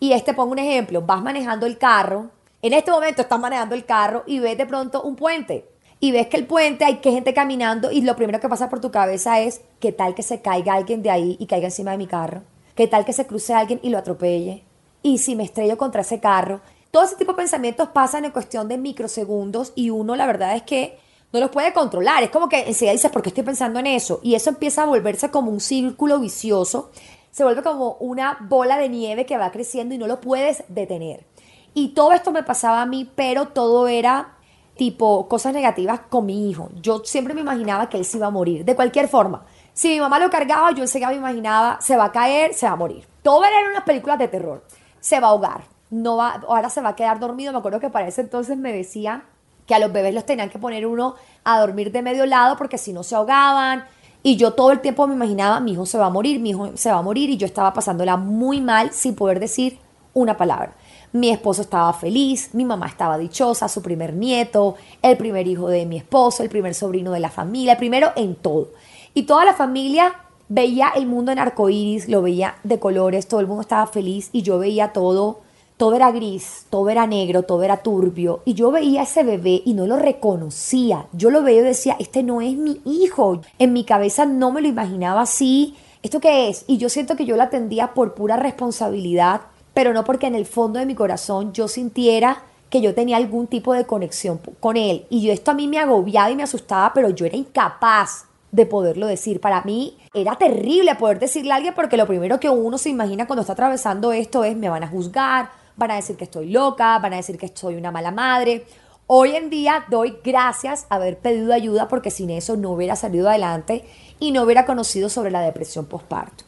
Y 0.00 0.14
este 0.14 0.32
pongo 0.32 0.52
un 0.52 0.58
ejemplo, 0.58 1.02
vas 1.02 1.22
manejando 1.22 1.66
el 1.66 1.76
carro, 1.76 2.30
en 2.62 2.72
este 2.72 2.90
momento 2.90 3.20
estás 3.20 3.38
manejando 3.38 3.74
el 3.74 3.84
carro 3.84 4.22
y 4.26 4.38
ves 4.38 4.56
de 4.56 4.64
pronto 4.64 5.02
un 5.02 5.14
puente. 5.14 5.68
Y 6.00 6.10
ves 6.10 6.28
que 6.28 6.38
el 6.38 6.46
puente 6.46 6.84
hay 6.84 6.96
que 6.96 7.12
gente 7.12 7.34
caminando 7.34 7.92
y 7.92 8.00
lo 8.00 8.16
primero 8.16 8.40
que 8.40 8.48
pasa 8.48 8.70
por 8.70 8.80
tu 8.80 8.90
cabeza 8.90 9.40
es 9.40 9.60
qué 9.78 9.92
tal 9.92 10.14
que 10.14 10.22
se 10.22 10.40
caiga 10.40 10.74
alguien 10.74 11.02
de 11.02 11.10
ahí 11.10 11.36
y 11.38 11.46
caiga 11.46 11.66
encima 11.66 11.92
de 11.92 11.98
mi 11.98 12.06
carro, 12.06 12.42
qué 12.74 12.88
tal 12.88 13.04
que 13.04 13.12
se 13.12 13.26
cruce 13.26 13.52
alguien 13.52 13.78
y 13.82 13.90
lo 13.90 13.98
atropelle 13.98 14.64
y 15.02 15.18
si 15.18 15.36
me 15.36 15.44
estrello 15.44 15.76
contra 15.76 16.02
ese 16.02 16.20
carro 16.20 16.60
todo 16.92 17.04
ese 17.04 17.16
tipo 17.16 17.32
de 17.32 17.38
pensamientos 17.38 17.88
pasan 17.88 18.26
en 18.26 18.32
cuestión 18.32 18.68
de 18.68 18.76
microsegundos 18.76 19.72
y 19.74 19.88
uno 19.88 20.14
la 20.14 20.26
verdad 20.26 20.54
es 20.54 20.62
que 20.62 20.98
no 21.32 21.40
los 21.40 21.50
puede 21.50 21.72
controlar. 21.72 22.22
Es 22.22 22.28
como 22.28 22.50
que 22.50 22.68
enseguida 22.68 22.92
dices, 22.92 23.10
¿por 23.10 23.22
qué 23.22 23.30
estoy 23.30 23.44
pensando 23.44 23.80
en 23.80 23.86
eso? 23.86 24.20
Y 24.22 24.34
eso 24.34 24.50
empieza 24.50 24.82
a 24.82 24.86
volverse 24.86 25.30
como 25.30 25.50
un 25.50 25.60
círculo 25.60 26.20
vicioso. 26.20 26.90
Se 27.30 27.44
vuelve 27.44 27.62
como 27.62 27.94
una 27.94 28.36
bola 28.42 28.76
de 28.76 28.90
nieve 28.90 29.24
que 29.24 29.38
va 29.38 29.50
creciendo 29.50 29.94
y 29.94 29.98
no 29.98 30.06
lo 30.06 30.20
puedes 30.20 30.64
detener. 30.68 31.24
Y 31.72 31.94
todo 31.94 32.12
esto 32.12 32.30
me 32.30 32.42
pasaba 32.42 32.82
a 32.82 32.86
mí, 32.86 33.10
pero 33.14 33.48
todo 33.48 33.88
era 33.88 34.34
tipo 34.76 35.26
cosas 35.28 35.54
negativas 35.54 36.00
con 36.10 36.26
mi 36.26 36.50
hijo. 36.50 36.68
Yo 36.82 37.00
siempre 37.06 37.32
me 37.32 37.40
imaginaba 37.40 37.88
que 37.88 37.96
él 37.96 38.04
se 38.04 38.18
iba 38.18 38.26
a 38.26 38.30
morir, 38.30 38.66
de 38.66 38.76
cualquier 38.76 39.08
forma. 39.08 39.46
Si 39.72 39.88
mi 39.88 40.00
mamá 40.00 40.18
lo 40.18 40.28
cargaba, 40.28 40.72
yo 40.72 40.82
enseguida 40.82 41.08
me 41.08 41.16
imaginaba, 41.16 41.80
se 41.80 41.96
va 41.96 42.04
a 42.04 42.12
caer, 42.12 42.52
se 42.52 42.66
va 42.66 42.72
a 42.72 42.76
morir. 42.76 43.08
Todo 43.22 43.44
era 43.44 43.62
en 43.62 43.68
unas 43.68 43.84
películas 43.84 44.18
de 44.18 44.28
terror. 44.28 44.62
Se 45.00 45.18
va 45.18 45.28
a 45.28 45.30
ahogar, 45.30 45.71
no 45.92 46.16
va, 46.16 46.42
ahora 46.48 46.70
se 46.70 46.80
va 46.80 46.90
a 46.90 46.96
quedar 46.96 47.20
dormido. 47.20 47.52
Me 47.52 47.58
acuerdo 47.58 47.78
que 47.78 47.90
para 47.90 48.08
ese 48.08 48.22
entonces 48.22 48.56
me 48.56 48.72
decía 48.72 49.24
que 49.66 49.74
a 49.74 49.78
los 49.78 49.92
bebés 49.92 50.14
los 50.14 50.24
tenían 50.24 50.48
que 50.48 50.58
poner 50.58 50.86
uno 50.86 51.14
a 51.44 51.60
dormir 51.60 51.92
de 51.92 52.02
medio 52.02 52.24
lado 52.26 52.56
porque 52.56 52.78
si 52.78 52.92
no 52.92 53.02
se 53.02 53.14
ahogaban. 53.14 53.84
Y 54.22 54.36
yo 54.36 54.54
todo 54.54 54.72
el 54.72 54.80
tiempo 54.80 55.06
me 55.06 55.14
imaginaba, 55.14 55.60
mi 55.60 55.72
hijo 55.72 55.84
se 55.84 55.98
va 55.98 56.06
a 56.06 56.10
morir, 56.10 56.40
mi 56.40 56.50
hijo 56.50 56.70
se 56.76 56.90
va 56.90 56.98
a 56.98 57.02
morir 57.02 57.28
y 57.28 57.36
yo 57.36 57.44
estaba 57.44 57.74
pasándola 57.74 58.16
muy 58.16 58.60
mal 58.60 58.92
sin 58.92 59.14
poder 59.14 59.38
decir 59.38 59.78
una 60.14 60.36
palabra. 60.36 60.74
Mi 61.12 61.28
esposo 61.28 61.60
estaba 61.60 61.92
feliz, 61.92 62.54
mi 62.54 62.64
mamá 62.64 62.86
estaba 62.86 63.18
dichosa, 63.18 63.68
su 63.68 63.82
primer 63.82 64.14
nieto, 64.14 64.76
el 65.02 65.18
primer 65.18 65.46
hijo 65.46 65.68
de 65.68 65.84
mi 65.84 65.98
esposo, 65.98 66.42
el 66.42 66.48
primer 66.48 66.74
sobrino 66.74 67.12
de 67.12 67.20
la 67.20 67.28
familia, 67.28 67.72
el 67.72 67.78
primero 67.78 68.12
en 68.16 68.34
todo. 68.34 68.70
Y 69.12 69.24
toda 69.24 69.44
la 69.44 69.52
familia 69.52 70.14
veía 70.48 70.92
el 70.94 71.06
mundo 71.06 71.32
en 71.32 71.38
arcoíris, 71.38 72.08
lo 72.08 72.22
veía 72.22 72.54
de 72.62 72.78
colores, 72.78 73.28
todo 73.28 73.40
el 73.40 73.46
mundo 73.46 73.60
estaba 73.60 73.86
feliz 73.86 74.30
y 74.32 74.40
yo 74.40 74.58
veía 74.58 74.94
todo 74.94 75.41
todo 75.82 75.96
era 75.96 76.12
gris, 76.12 76.66
todo 76.70 76.90
era 76.90 77.08
negro, 77.08 77.42
todo 77.42 77.64
era 77.64 77.78
turbio. 77.78 78.40
Y 78.44 78.54
yo 78.54 78.70
veía 78.70 79.00
a 79.00 79.02
ese 79.02 79.24
bebé 79.24 79.62
y 79.64 79.74
no 79.74 79.88
lo 79.88 79.96
reconocía. 79.96 81.06
Yo 81.12 81.28
lo 81.32 81.42
veía 81.42 81.62
y 81.62 81.64
decía, 81.64 81.96
este 81.98 82.22
no 82.22 82.40
es 82.40 82.56
mi 82.56 82.80
hijo. 82.84 83.40
En 83.58 83.72
mi 83.72 83.82
cabeza 83.82 84.24
no 84.24 84.52
me 84.52 84.62
lo 84.62 84.68
imaginaba 84.68 85.22
así. 85.22 85.74
¿Esto 86.04 86.20
qué 86.20 86.48
es? 86.48 86.64
Y 86.68 86.78
yo 86.78 86.88
siento 86.88 87.16
que 87.16 87.24
yo 87.24 87.36
lo 87.36 87.42
atendía 87.42 87.94
por 87.94 88.14
pura 88.14 88.36
responsabilidad, 88.36 89.40
pero 89.74 89.92
no 89.92 90.04
porque 90.04 90.28
en 90.28 90.36
el 90.36 90.46
fondo 90.46 90.78
de 90.78 90.86
mi 90.86 90.94
corazón 90.94 91.52
yo 91.52 91.66
sintiera 91.66 92.44
que 92.70 92.80
yo 92.80 92.94
tenía 92.94 93.16
algún 93.16 93.48
tipo 93.48 93.72
de 93.72 93.84
conexión 93.84 94.38
con 94.60 94.76
él. 94.76 95.06
Y 95.10 95.22
yo 95.22 95.32
esto 95.32 95.50
a 95.50 95.54
mí 95.54 95.66
me 95.66 95.80
agobiaba 95.80 96.30
y 96.30 96.36
me 96.36 96.44
asustaba, 96.44 96.92
pero 96.94 97.10
yo 97.10 97.26
era 97.26 97.36
incapaz 97.36 98.26
de 98.52 98.66
poderlo 98.66 99.08
decir. 99.08 99.40
Para 99.40 99.62
mí 99.62 99.98
era 100.14 100.36
terrible 100.36 100.94
poder 100.94 101.18
decirle 101.18 101.50
a 101.50 101.56
alguien 101.56 101.74
porque 101.74 101.96
lo 101.96 102.06
primero 102.06 102.38
que 102.38 102.50
uno 102.50 102.78
se 102.78 102.90
imagina 102.90 103.26
cuando 103.26 103.40
está 103.40 103.54
atravesando 103.54 104.12
esto 104.12 104.44
es 104.44 104.56
me 104.56 104.68
van 104.68 104.84
a 104.84 104.88
juzgar, 104.88 105.50
van 105.82 105.90
a 105.90 105.96
decir 105.96 106.16
que 106.16 106.24
estoy 106.24 106.48
loca, 106.48 106.98
van 107.00 107.12
a 107.12 107.16
decir 107.16 107.36
que 107.36 107.50
soy 107.52 107.74
una 107.74 107.90
mala 107.90 108.12
madre. 108.12 108.64
Hoy 109.08 109.34
en 109.34 109.50
día 109.50 109.84
doy 109.90 110.16
gracias 110.22 110.86
a 110.88 110.94
haber 110.94 111.18
pedido 111.18 111.52
ayuda 111.52 111.88
porque 111.88 112.12
sin 112.12 112.30
eso 112.30 112.56
no 112.56 112.70
hubiera 112.70 112.94
salido 112.94 113.28
adelante 113.28 113.84
y 114.20 114.30
no 114.30 114.42
hubiera 114.44 114.64
conocido 114.64 115.08
sobre 115.08 115.32
la 115.32 115.40
depresión 115.40 115.86
postparto. 115.86 116.44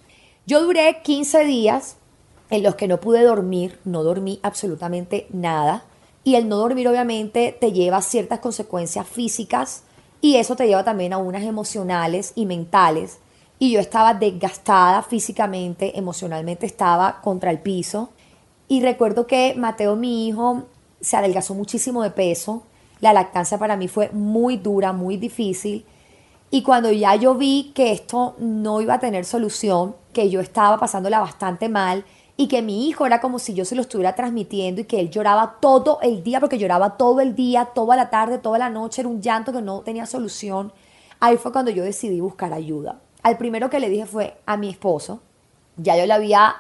Yo 0.47 0.63
duré 0.63 1.01
15 1.03 1.45
días 1.45 1.97
en 2.49 2.63
los 2.63 2.77
que 2.77 2.87
no 2.87 3.01
pude 3.01 3.23
dormir, 3.23 3.81
no 3.85 4.05
dormí 4.05 4.39
absolutamente 4.43 5.27
nada 5.31 5.85
y 6.23 6.37
el 6.37 6.49
no 6.49 6.57
dormir 6.57 6.87
obviamente 6.87 7.57
te 7.61 7.73
lleva 7.73 7.97
a 7.97 8.03
ciertas 8.03 8.39
consecuencias 8.39 9.07
físicas 9.07 9.83
y 10.21 10.37
eso 10.37 10.55
te 10.55 10.69
lleva 10.69 10.85
también 10.85 11.13
a 11.13 11.19
unas 11.19 11.43
emocionales 11.43 12.33
y 12.37 12.47
mentales 12.47 13.19
y 13.59 13.73
yo 13.73 13.81
estaba 13.81 14.15
desgastada 14.15 15.03
físicamente, 15.03 15.99
emocionalmente 15.99 16.67
estaba 16.67 17.21
contra 17.21 17.51
el 17.51 17.59
piso 17.59 18.11
y 18.69 18.83
recuerdo 18.83 19.27
que 19.27 19.55
Mateo, 19.57 19.97
mi 19.97 20.29
hijo, 20.29 20.65
se 21.01 21.17
adelgazó 21.17 21.55
muchísimo 21.55 22.03
de 22.03 22.11
peso. 22.11 22.63
La 23.01 23.13
lactancia 23.13 23.59
para 23.59 23.77
mí 23.77 23.89
fue 23.89 24.11
muy 24.13 24.57
dura, 24.57 24.93
muy 24.93 25.17
difícil. 25.17 25.85
Y 26.51 26.63
cuando 26.63 26.91
ya 26.93 27.15
yo 27.17 27.35
vi 27.35 27.73
que 27.75 27.93
esto 27.93 28.37
no 28.39 28.81
iba 28.81 28.95
a 28.95 29.01
tener 29.01 29.25
solución, 29.25 29.97
que 30.13 30.31
yo 30.31 30.41
estaba 30.41 30.79
pasándola 30.79 31.21
bastante 31.21 31.69
mal 31.69 32.05
y 32.37 32.49
que 32.49 32.63
mi 32.63 32.89
hijo 32.89 33.07
era 33.07 33.21
como 33.21 33.39
si 33.39 33.55
yo 33.55 33.65
se 33.65 33.75
lo 33.75 33.83
estuviera 33.83 34.15
transmitiendo 34.15 34.81
y 34.81 34.85
que 34.85 35.01
él 35.01 35.11
lloraba 35.11 35.57
todo 35.61 35.99
el 36.03 36.23
día, 36.23 36.41
porque 36.41 36.59
lloraba 36.59 36.97
todo 36.97 37.21
el 37.21 37.35
día, 37.35 37.67
toda 37.75 37.97
la 37.97 38.11
tarde, 38.11 38.39
toda 38.39 38.59
la 38.59 38.71
noche, 38.71 39.03
era 39.03 39.09
un 39.09 39.21
llanto 39.21 39.53
que 39.53 39.63
no 39.63 39.81
tenía 39.81 40.07
solución. 40.07 40.73
ahí 41.21 41.37
fue 41.37 41.53
cuando 41.53 41.71
yo 41.71 41.85
decidí 41.85 42.21
buscar 42.21 42.53
ayuda. 42.53 43.01
Al 43.23 43.37
primero 43.37 43.71
que 43.71 43.81
le 43.81 43.89
dije 43.89 44.07
fue 44.07 44.37
a 44.47 44.57
mi 44.57 44.71
esposo. 44.71 45.21
Ya 45.77 45.97
yo 45.97 46.07
le 46.07 46.13
había 46.13 46.55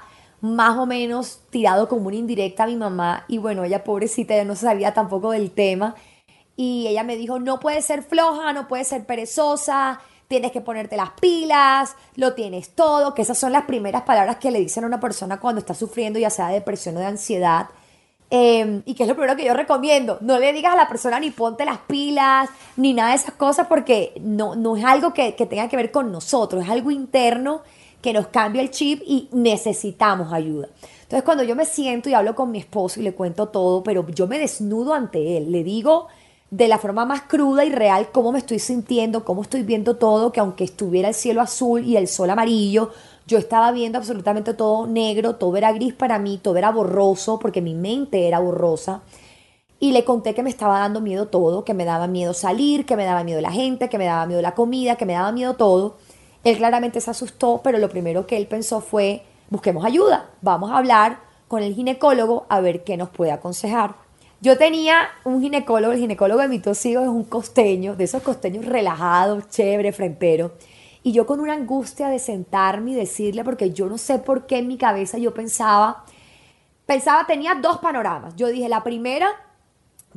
más 0.45 0.77
o 0.77 0.85
menos 0.85 1.41
tirado 1.49 1.89
como 1.89 2.09
una 2.09 2.17
indirecta 2.17 2.65
a 2.65 2.67
mi 2.67 2.77
mamá 2.77 3.25
y 3.29 3.39
bueno, 3.39 3.65
ella 3.65 3.83
pobrecita 3.83 4.37
ya 4.37 4.45
no 4.45 4.55
sabía 4.55 4.93
tampoco 4.93 5.31
del 5.31 5.51
tema 5.51 5.95
y 6.55 6.87
ella 6.87 7.03
me 7.03 7.17
dijo, 7.17 7.39
no 7.39 7.61
puedes 7.61 7.87
ser 7.87 8.03
floja, 8.03 8.53
no 8.53 8.69
puedes 8.69 8.89
ser 8.89 9.07
perezosa, 9.07 10.01
tienes 10.29 10.53
que 10.53 10.61
ponerte 10.61 10.99
las 10.99 11.13
pilas, 11.13 11.97
lo 12.17 12.35
tienes 12.35 12.75
todo, 12.75 13.15
que 13.15 13.23
esas 13.23 13.39
son 13.39 13.53
las 13.53 13.65
primeras 13.65 14.03
palabras 14.03 14.37
que 14.37 14.51
le 14.51 14.61
dicen 14.61 14.85
a 14.85 14.87
una 14.87 15.01
persona 15.01 15.41
cuando 15.41 15.61
está 15.61 15.73
sufriendo 15.73 16.19
ya 16.19 16.29
sea 16.29 16.49
de 16.49 16.55
depresión 16.55 16.99
o 16.99 17.01
de 17.01 17.07
ansiedad. 17.07 17.71
Em, 18.29 18.83
y 18.85 18.95
que 18.95 19.05
es 19.05 19.09
lo 19.09 19.15
primero 19.15 19.37
que 19.37 19.47
yo 19.47 19.55
recomiendo, 19.55 20.19
no 20.21 20.39
le 20.39 20.53
digas 20.53 20.75
a 20.75 20.77
la 20.77 20.89
persona 20.89 21.21
ni 21.21 21.31
ponte 21.31 21.65
las 21.65 21.79
pilas, 21.79 22.51
ni 22.77 22.93
nada 22.93 23.11
de 23.11 23.17
esas 23.17 23.35
cosas, 23.35 23.67
porque 23.67 24.13
no, 24.21 24.57
no 24.57 24.77
es 24.77 24.85
algo 24.85 25.15
que, 25.15 25.35
que 25.35 25.47
tenga 25.47 25.69
que 25.69 25.77
ver 25.77 25.91
con 25.91 26.13
nosotros, 26.13 26.65
es 26.65 26.69
algo 26.69 26.91
interno 26.91 27.63
que 28.05 28.13
nos 28.13 28.27
cambia 28.27 28.61
el 28.61 28.71
chip 28.71 29.01
y 29.07 29.31
necesitamos 29.33 30.31
ayuda. 30.31 30.69
Entonces 31.05 31.23
cuando 31.23 31.43
yo 31.43 31.57
me 31.57 31.65
siento 31.65 32.11
y 32.11 32.13
hablo 32.13 32.35
con 32.35 32.51
mi 32.51 32.59
esposo 32.59 33.01
y 33.01 33.03
le 33.03 33.15
cuento 33.15 33.49
todo, 33.49 33.83
pero 33.83 34.07
yo 34.09 34.27
me 34.27 34.39
desnudo 34.39 34.93
ante 34.93 35.39
él, 35.39 35.51
le 35.51 35.65
digo 35.65 36.09
de 36.51 36.69
la 36.69 36.77
forma 36.77 37.07
más 37.07 37.23
cruda 37.23 37.65
y 37.65 37.71
real 37.71 38.11
cómo 38.13 38.31
me 38.31 38.41
estoy 38.41 38.59
sintiendo, 38.59 39.25
cómo 39.25 39.41
estoy 39.41 39.63
viendo 39.63 39.97
todo, 39.97 40.33
que 40.33 40.41
aunque 40.41 40.65
estuviera 40.65 41.09
el 41.09 41.15
cielo 41.15 41.41
azul 41.41 41.83
y 41.83 41.97
el 41.97 42.07
sol 42.07 42.29
amarillo, 42.29 42.91
yo 43.27 43.39
estaba 43.39 43.73
viendo 43.73 43.97
absolutamente 43.97 44.53
todo 44.53 44.87
negro, 44.87 45.37
todo 45.37 45.57
era 45.57 45.73
gris 45.73 45.95
para 45.95 46.19
mí, 46.19 46.39
todo 46.43 46.59
era 46.59 46.71
borroso, 46.71 47.39
porque 47.39 47.63
mi 47.63 47.73
mente 47.73 48.29
era 48.29 48.39
borrosa. 48.39 49.01
Y 49.81 49.93
le 49.93 50.05
conté 50.05 50.35
que 50.35 50.43
me 50.43 50.51
estaba 50.51 50.79
dando 50.79 51.01
miedo 51.01 51.29
todo, 51.29 51.65
que 51.65 51.73
me 51.73 51.87
daba 51.87 52.07
miedo 52.07 52.35
salir, 52.35 52.85
que 52.85 52.97
me 52.97 53.07
daba 53.07 53.25
miedo 53.25 53.41
la 53.41 53.51
gente, 53.51 53.89
que 53.89 53.97
me 53.97 54.05
daba 54.05 54.27
miedo 54.27 54.43
la 54.43 54.55
comida, 54.55 54.97
que 54.97 55.07
me 55.07 55.15
daba 55.15 55.33
miedo 55.33 55.55
todo. 55.55 55.97
Él 56.45 56.59
claramente 56.59 57.01
se 57.01 57.11
asustó, 57.11 57.61
pero 57.65 57.79
lo 57.79 57.89
primero 57.89 58.27
que 58.27 58.37
él 58.37 58.47
pensó 58.47 58.81
fue, 58.81 59.23
busquemos 59.51 59.85
ayuda, 59.85 60.31
vamos 60.43 60.71
a 60.71 60.77
hablar 60.77 61.21
con 61.49 61.63
el 61.63 61.75
ginecólogo 61.75 62.47
a 62.49 62.61
ver 62.61 62.85
qué 62.85 62.97
nos 62.97 63.09
puede 63.09 63.33
aconsejar. 63.33 63.97
Yo 64.41 64.59
tenía 64.59 65.09
un 65.25 65.41
ginecólogo, 65.41 65.95
el 65.95 66.01
ginecólogo 66.01 66.43
de 66.43 66.49
mi 66.49 66.57
hijos 66.57 66.85
es 66.85 66.97
un 66.97 67.25
costeño, 67.25 67.97
de 67.97 68.05
esos 68.05 68.23
costeños 68.23 68.67
relajados, 68.67 69.49
chévere, 69.49 69.91
frentero. 69.93 70.53
Y 71.03 71.13
yo 71.13 71.27
con 71.27 71.41
una 71.41 71.55
angustia 71.55 72.09
de 72.09 72.19
sentarme 72.19 72.91
y 72.91 72.95
decirle, 72.95 73.43
porque 73.43 73.71
yo 73.71 73.87
no 73.87 73.97
sé 73.97 74.19
por 74.19 74.47
qué 74.47 74.59
en 74.59 74.69
mi 74.69 74.77
cabeza 74.77 75.17
yo 75.17 75.33
pensaba, 75.33 76.05
pensaba, 76.85 77.27
tenía 77.27 77.55
dos 77.55 77.79
panoramas. 77.79 78.37
Yo 78.37 78.49
dije, 78.49 78.69
la 78.69 78.83
primera 78.83 79.31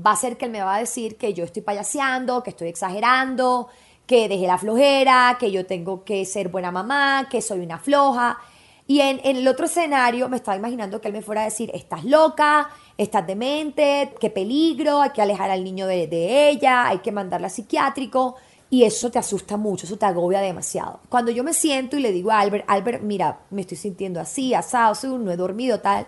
va 0.06 0.12
a 0.12 0.16
ser 0.18 0.38
que 0.38 0.46
él 0.46 0.52
me 0.52 0.62
va 0.62 0.76
a 0.76 0.80
decir 0.80 1.18
que 1.18 1.34
yo 1.34 1.46
estoy 1.46 1.62
payaseando, 1.62 2.44
que 2.44 2.50
estoy 2.50 2.68
exagerando, 2.68 3.70
que 4.08 4.30
dejé 4.30 4.48
la 4.48 4.58
flojera, 4.58 5.38
que 5.40 5.52
yo 5.52 5.66
tengo 5.66 6.04
que 6.04 6.26
ser 6.26 6.48
buena 6.48 6.72
mamá, 6.72 7.28
que 7.30 7.42
soy 7.42 7.60
una 7.60 7.78
floja. 7.78 8.40
Y 8.88 9.02
en, 9.02 9.20
el 9.26 9.46
otro 9.48 9.66
escenario 9.66 10.30
me 10.30 10.38
estaba 10.38 10.56
imaginando 10.56 11.02
que 11.02 11.10
él 11.10 11.14
me 11.14 11.22
fuera 11.22 11.42
a 11.42 11.46
decir, 11.46 11.70
estás 11.74 12.06
loca, 12.06 12.70
estás 12.98 13.28
demente, 13.28 14.14
qué 14.20 14.30
peligro, 14.30 15.02
hay 15.02 15.10
que 15.10 15.22
alejar 15.22 15.52
al 15.52 15.62
niño 15.62 15.86
de, 15.88 16.50
ella, 16.50 16.88
hay 16.88 17.00
que 17.00 17.12
mandarla 17.12 17.48
a 17.48 17.50
psiquiátrico. 17.50 18.36
Y 18.70 18.84
eso 18.84 19.12
te 19.12 19.20
asusta 19.20 19.58
mucho, 19.58 19.86
eso 19.86 19.98
te 19.98 20.06
agobia 20.06 20.40
demasiado. 20.40 21.02
Cuando 21.10 21.32
yo 21.32 21.44
me 21.44 21.54
siento 21.54 21.98
y 21.98 22.02
le 22.02 22.14
digo 22.14 22.32
a 22.32 22.40
Albert, 22.40 22.66
Albert, 22.68 23.04
mira, 23.04 23.40
me 23.50 23.62
estoy 23.62 23.78
sintiendo 23.78 24.20
así, 24.22 24.54
asado, 24.54 25.18
no 25.18 25.32
he 25.32 25.38
dormido, 25.38 25.80
tal. 25.80 26.08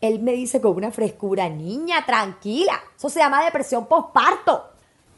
Él 0.00 0.20
me 0.20 0.32
dice 0.32 0.60
con 0.60 0.76
una 0.76 0.92
frescura, 0.92 1.48
niña, 1.48 2.06
tranquila, 2.06 2.80
eso 2.96 3.08
se 3.08 3.18
llama 3.18 3.44
depresión 3.44 3.86
postparto. 3.86 4.70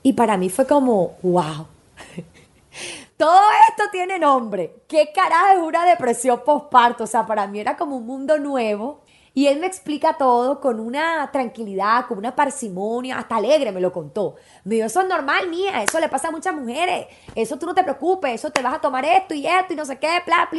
Y 0.03 0.15
para 0.15 0.37
mí 0.37 0.49
fue 0.49 0.67
como, 0.67 1.17
wow, 1.23 1.67
todo 3.17 3.41
esto 3.69 3.85
tiene 3.91 4.19
nombre. 4.19 4.83
¿Qué 4.89 5.11
carajo 5.15 5.53
es 5.53 5.59
una 5.59 5.85
depresión 5.85 6.43
postparto? 6.45 7.05
O 7.05 7.07
sea, 7.07 7.27
para 7.27 7.47
mí 7.47 7.61
era 7.61 7.77
como 7.77 7.97
un 7.97 8.07
mundo 8.07 8.39
nuevo. 8.39 9.03
Y 9.35 9.47
él 9.47 9.61
me 9.61 9.67
explica 9.67 10.19
todo 10.19 10.61
con 10.61 10.79
una 10.79 11.31
tranquilidad, 11.33 12.07
con 12.07 12.19
una 12.19 12.37
parsimonia, 12.37 13.19
hasta 13.19 13.37
alegre 13.37 13.73
me 13.73 13.81
lo 13.81 13.91
contó. 13.91 14.37
Me 14.65 14.75
dijo, 14.75 14.87
eso 14.87 15.01
es 15.01 15.09
normal, 15.09 15.49
mía, 15.49 15.83
eso 15.83 15.99
le 16.01 16.11
pasa 16.11 16.29
a 16.29 16.31
muchas 16.31 16.55
mujeres. 16.55 17.07
Eso 17.35 17.59
tú 17.59 17.65
no 17.65 17.75
te 17.75 17.83
preocupes, 17.83 18.35
eso 18.35 18.51
te 18.51 18.61
vas 18.61 18.75
a 18.75 18.81
tomar 18.81 19.07
esto 19.07 19.33
y 19.33 19.47
esto 19.47 19.73
y 19.73 19.77
no 19.77 19.87
sé 19.87 19.99
qué, 19.99 20.21
bla. 20.27 20.51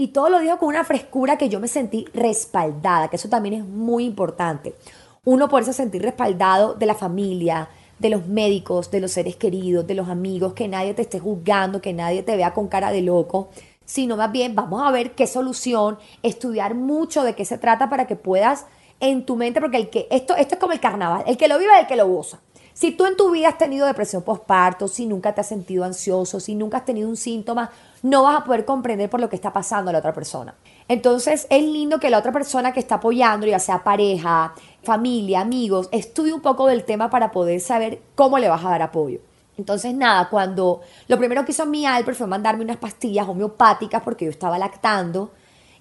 Y 0.00 0.08
todo 0.08 0.30
lo 0.30 0.38
dijo 0.38 0.58
con 0.58 0.68
una 0.68 0.84
frescura 0.84 1.36
que 1.36 1.48
yo 1.48 1.58
me 1.58 1.66
sentí 1.66 2.04
respaldada, 2.14 3.08
que 3.08 3.16
eso 3.16 3.28
también 3.28 3.54
es 3.54 3.64
muy 3.64 4.04
importante. 4.04 4.76
Uno 5.24 5.48
por 5.48 5.62
eso 5.62 5.72
sentir 5.72 6.02
respaldado 6.02 6.74
de 6.74 6.86
la 6.86 6.94
familia, 6.94 7.68
de 7.98 8.10
los 8.10 8.26
médicos, 8.26 8.90
de 8.90 9.00
los 9.00 9.12
seres 9.12 9.36
queridos, 9.36 9.86
de 9.86 9.94
los 9.94 10.08
amigos, 10.08 10.54
que 10.54 10.68
nadie 10.68 10.94
te 10.94 11.02
esté 11.02 11.18
juzgando, 11.18 11.80
que 11.80 11.92
nadie 11.92 12.22
te 12.22 12.36
vea 12.36 12.54
con 12.54 12.68
cara 12.68 12.92
de 12.92 13.02
loco, 13.02 13.50
sino 13.84 14.16
más 14.16 14.30
bien 14.32 14.54
vamos 14.54 14.82
a 14.86 14.90
ver 14.90 15.12
qué 15.12 15.26
solución, 15.26 15.98
estudiar 16.22 16.74
mucho 16.74 17.22
de 17.24 17.34
qué 17.34 17.44
se 17.44 17.58
trata 17.58 17.88
para 17.88 18.06
que 18.06 18.16
puedas 18.16 18.66
en 19.00 19.24
tu 19.24 19.36
mente, 19.36 19.60
porque 19.60 19.76
el 19.76 19.90
que, 19.90 20.08
esto, 20.10 20.36
esto 20.36 20.54
es 20.54 20.60
como 20.60 20.72
el 20.72 20.80
carnaval, 20.80 21.24
el 21.26 21.36
que 21.36 21.48
lo 21.48 21.58
vive 21.58 21.72
es 21.74 21.80
el 21.80 21.86
que 21.86 21.96
lo 21.96 22.08
goza. 22.08 22.40
Si 22.78 22.92
tú 22.92 23.06
en 23.06 23.16
tu 23.16 23.32
vida 23.32 23.48
has 23.48 23.58
tenido 23.58 23.88
depresión 23.88 24.22
postparto, 24.22 24.86
si 24.86 25.06
nunca 25.06 25.34
te 25.34 25.40
has 25.40 25.48
sentido 25.48 25.82
ansioso, 25.82 26.38
si 26.38 26.54
nunca 26.54 26.76
has 26.76 26.84
tenido 26.84 27.08
un 27.08 27.16
síntoma, 27.16 27.72
no 28.02 28.22
vas 28.22 28.40
a 28.40 28.44
poder 28.44 28.64
comprender 28.64 29.10
por 29.10 29.20
lo 29.20 29.28
que 29.28 29.34
está 29.34 29.52
pasando 29.52 29.90
a 29.90 29.92
la 29.92 29.98
otra 29.98 30.12
persona. 30.12 30.54
Entonces 30.86 31.48
es 31.50 31.62
lindo 31.64 31.98
que 31.98 32.08
la 32.08 32.18
otra 32.18 32.30
persona 32.30 32.72
que 32.72 32.78
está 32.78 32.94
apoyando, 32.94 33.48
ya 33.48 33.58
sea 33.58 33.82
pareja, 33.82 34.54
familia, 34.88 35.42
amigos, 35.42 35.90
estudie 35.92 36.32
un 36.32 36.40
poco 36.40 36.66
del 36.66 36.84
tema 36.84 37.10
para 37.10 37.30
poder 37.30 37.60
saber 37.60 38.00
cómo 38.14 38.38
le 38.38 38.48
vas 38.48 38.64
a 38.64 38.70
dar 38.70 38.80
apoyo. 38.80 39.20
Entonces, 39.58 39.92
nada, 39.94 40.30
cuando 40.30 40.80
lo 41.08 41.18
primero 41.18 41.44
que 41.44 41.52
hizo 41.52 41.66
mi 41.66 41.84
Albert 41.84 42.16
fue 42.16 42.26
mandarme 42.26 42.64
unas 42.64 42.78
pastillas 42.78 43.28
homeopáticas 43.28 44.02
porque 44.02 44.24
yo 44.24 44.30
estaba 44.30 44.58
lactando 44.58 45.32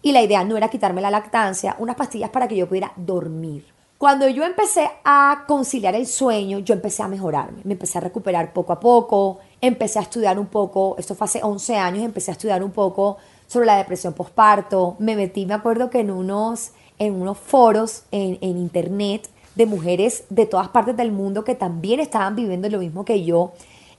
y 0.02 0.12
la 0.12 0.22
idea 0.22 0.44
no 0.44 0.58
era 0.58 0.68
quitarme 0.68 1.00
la 1.00 1.10
lactancia, 1.10 1.78
unas 1.80 1.96
pastillas 1.96 2.32
para 2.32 2.50
que 2.50 2.58
yo 2.58 2.68
pudiera 2.68 2.92
dormir. 2.98 3.64
Cuando 3.98 4.28
yo 4.28 4.44
empecé 4.44 4.92
a 5.06 5.46
conciliar 5.48 5.96
el 5.96 6.06
sueño, 6.06 6.60
yo 6.60 6.74
empecé 6.74 7.02
a 7.02 7.08
mejorarme, 7.08 7.62
me 7.64 7.74
empecé 7.74 8.00
a 8.00 8.02
recuperar 8.02 8.52
poco 8.52 8.74
a 8.74 8.80
poco, 8.82 9.40
empecé 9.62 10.00
a 10.00 10.02
estudiar 10.02 10.38
un 10.38 10.48
poco, 10.48 10.96
esto 11.00 11.16
fue 11.16 11.26
hace 11.26 11.40
11 11.42 11.78
años, 11.78 12.04
empecé 12.04 12.32
a 12.32 12.34
estudiar 12.34 12.62
un 12.62 12.72
poco 12.72 13.18
sobre 13.48 13.68
la 13.68 13.78
depresión 13.78 14.14
postparto, 14.14 14.98
me 15.00 15.16
metí, 15.16 15.46
me 15.46 15.54
acuerdo 15.54 15.90
que 15.90 16.02
en 16.02 16.12
unos 16.12 16.74
en 17.00 17.22
unos 17.22 17.38
foros 17.38 18.04
en, 18.12 18.38
internet 18.42 19.30
de 19.56 19.66
mujeres 19.66 20.26
de 20.30 20.46
todas 20.46 20.70
partes 20.70 20.96
del 20.98 21.12
mundo 21.12 21.44
que 21.44 21.56
también 21.56 22.00
estaban 22.00 22.36
viviendo 22.36 22.70
lo 22.70 22.80
mismo 22.80 23.06
que 23.06 23.24
yo 23.24 23.54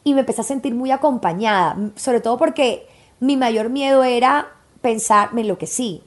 y 0.05 0.15
me 0.15 0.21
empecé 0.21 0.41
a 0.41 0.45
sentir 0.45 0.75
muy 0.75 0.91
acompañada, 0.91 1.77
sobre 1.97 2.21
todo 2.21 2.39
porque 2.39 2.87
mi 3.21 3.37
mayor 3.37 3.69
miedo 3.69 4.05
era 4.05 4.49
pensar, 4.81 5.35
me 5.35 5.43
enloquecí. 5.43 6.03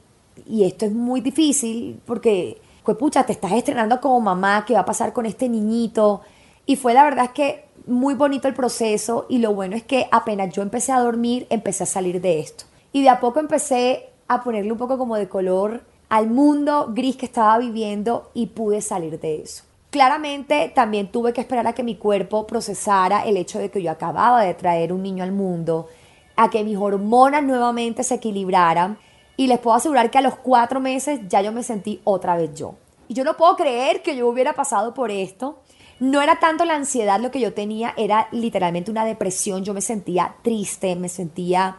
Y 0.46 0.64
esto 0.64 0.86
es 0.86 0.92
muy 0.92 1.20
difícil 1.20 2.00
porque, 2.06 2.60
pues 2.84 2.96
pucha, 2.96 3.24
te 3.24 3.32
estás 3.32 3.52
estrenando 3.52 4.00
como 4.00 4.20
mamá, 4.20 4.64
¿qué 4.66 4.74
va 4.74 4.80
a 4.80 4.84
pasar 4.84 5.12
con 5.12 5.26
este 5.26 5.48
niñito? 5.48 6.22
Y 6.64 6.76
fue 6.76 6.94
la 6.94 7.04
verdad 7.04 7.26
es 7.26 7.30
que 7.32 7.64
muy 7.86 8.14
bonito 8.14 8.48
el 8.48 8.54
proceso 8.54 9.26
y 9.28 9.38
lo 9.38 9.54
bueno 9.54 9.76
es 9.76 9.82
que 9.82 10.08
apenas 10.10 10.52
yo 10.54 10.62
empecé 10.62 10.92
a 10.92 11.00
dormir, 11.00 11.46
empecé 11.50 11.84
a 11.84 11.86
salir 11.86 12.20
de 12.20 12.40
esto. 12.40 12.64
Y 12.92 13.02
de 13.02 13.08
a 13.08 13.20
poco 13.20 13.40
empecé 13.40 14.08
a 14.28 14.42
ponerle 14.42 14.72
un 14.72 14.78
poco 14.78 14.98
como 14.98 15.16
de 15.16 15.28
color 15.28 15.82
al 16.12 16.28
mundo 16.28 16.88
gris 16.90 17.16
que 17.16 17.24
estaba 17.24 17.56
viviendo 17.56 18.30
y 18.34 18.48
pude 18.48 18.82
salir 18.82 19.18
de 19.18 19.40
eso. 19.40 19.64
Claramente 19.88 20.70
también 20.74 21.10
tuve 21.10 21.32
que 21.32 21.40
esperar 21.40 21.66
a 21.66 21.72
que 21.72 21.82
mi 21.82 21.96
cuerpo 21.96 22.46
procesara 22.46 23.24
el 23.24 23.38
hecho 23.38 23.58
de 23.58 23.70
que 23.70 23.82
yo 23.82 23.90
acababa 23.90 24.42
de 24.42 24.52
traer 24.52 24.92
un 24.92 25.02
niño 25.02 25.24
al 25.24 25.32
mundo, 25.32 25.88
a 26.36 26.50
que 26.50 26.64
mis 26.64 26.76
hormonas 26.76 27.42
nuevamente 27.42 28.04
se 28.04 28.16
equilibraran 28.16 28.98
y 29.38 29.46
les 29.46 29.58
puedo 29.58 29.74
asegurar 29.74 30.10
que 30.10 30.18
a 30.18 30.20
los 30.20 30.36
cuatro 30.36 30.80
meses 30.80 31.20
ya 31.28 31.40
yo 31.40 31.50
me 31.50 31.62
sentí 31.62 32.02
otra 32.04 32.36
vez 32.36 32.54
yo. 32.54 32.74
Y 33.08 33.14
yo 33.14 33.24
no 33.24 33.38
puedo 33.38 33.56
creer 33.56 34.02
que 34.02 34.14
yo 34.14 34.28
hubiera 34.28 34.52
pasado 34.52 34.92
por 34.92 35.10
esto. 35.10 35.60
No 35.98 36.20
era 36.20 36.38
tanto 36.38 36.66
la 36.66 36.74
ansiedad 36.74 37.20
lo 37.20 37.30
que 37.30 37.40
yo 37.40 37.54
tenía, 37.54 37.94
era 37.96 38.28
literalmente 38.32 38.90
una 38.90 39.06
depresión. 39.06 39.64
Yo 39.64 39.72
me 39.72 39.80
sentía 39.80 40.34
triste, 40.42 40.94
me 40.94 41.08
sentía 41.08 41.78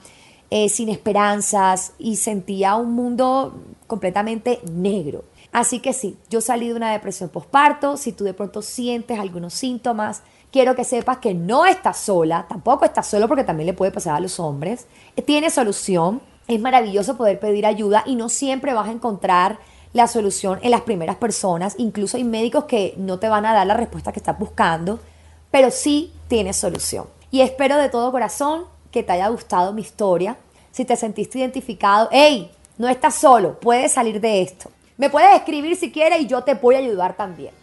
eh, 0.55 0.69
sin 0.69 0.87
esperanzas 0.89 1.93
y 1.97 2.17
sentía 2.17 2.75
un 2.75 2.93
mundo 2.93 3.55
completamente 3.87 4.59
negro. 4.71 5.23
Así 5.51 5.79
que 5.79 5.93
sí, 5.93 6.15
yo 6.29 6.41
salí 6.41 6.67
de 6.67 6.75
una 6.75 6.91
depresión 6.91 7.31
postparto, 7.31 7.97
si 7.97 8.11
tú 8.11 8.23
de 8.23 8.35
pronto 8.35 8.61
sientes 8.61 9.17
algunos 9.17 9.55
síntomas, 9.55 10.21
quiero 10.51 10.75
que 10.75 10.83
sepas 10.83 11.17
que 11.17 11.33
no 11.33 11.65
estás 11.65 11.97
sola, 11.97 12.45
tampoco 12.47 12.85
estás 12.85 13.07
solo 13.07 13.27
porque 13.27 13.43
también 13.43 13.65
le 13.65 13.73
puede 13.73 13.91
pasar 13.91 14.13
a 14.13 14.19
los 14.19 14.39
hombres, 14.39 14.85
tiene 15.25 15.49
solución, 15.49 16.21
es 16.47 16.59
maravilloso 16.59 17.17
poder 17.17 17.39
pedir 17.39 17.65
ayuda 17.65 18.03
y 18.05 18.15
no 18.15 18.29
siempre 18.29 18.75
vas 18.75 18.89
a 18.89 18.91
encontrar 18.91 19.57
la 19.91 20.07
solución 20.07 20.59
en 20.61 20.69
las 20.69 20.81
primeras 20.81 21.15
personas, 21.15 21.73
incluso 21.79 22.17
hay 22.17 22.25
médicos 22.25 22.65
que 22.65 22.93
no 22.97 23.17
te 23.17 23.27
van 23.27 23.47
a 23.47 23.55
dar 23.55 23.65
la 23.65 23.73
respuesta 23.73 24.11
que 24.11 24.19
estás 24.19 24.37
buscando, 24.37 24.99
pero 25.49 25.71
sí 25.71 26.13
tienes 26.27 26.57
solución. 26.57 27.07
Y 27.31 27.41
espero 27.41 27.75
de 27.77 27.89
todo 27.89 28.11
corazón 28.11 28.65
que 28.93 29.03
te 29.03 29.11
haya 29.11 29.27
gustado 29.27 29.73
mi 29.73 29.81
historia. 29.81 30.37
Si 30.71 30.85
te 30.85 30.95
sentiste 30.95 31.39
identificado, 31.39 32.07
hey, 32.11 32.49
no 32.77 32.87
estás 32.87 33.15
solo, 33.15 33.59
puedes 33.59 33.91
salir 33.91 34.21
de 34.21 34.41
esto. 34.41 34.71
Me 34.97 35.09
puedes 35.09 35.35
escribir 35.35 35.75
si 35.75 35.91
quieres 35.91 36.21
y 36.21 36.27
yo 36.27 36.43
te 36.43 36.53
voy 36.53 36.75
ayudar 36.75 37.17
también. 37.17 37.53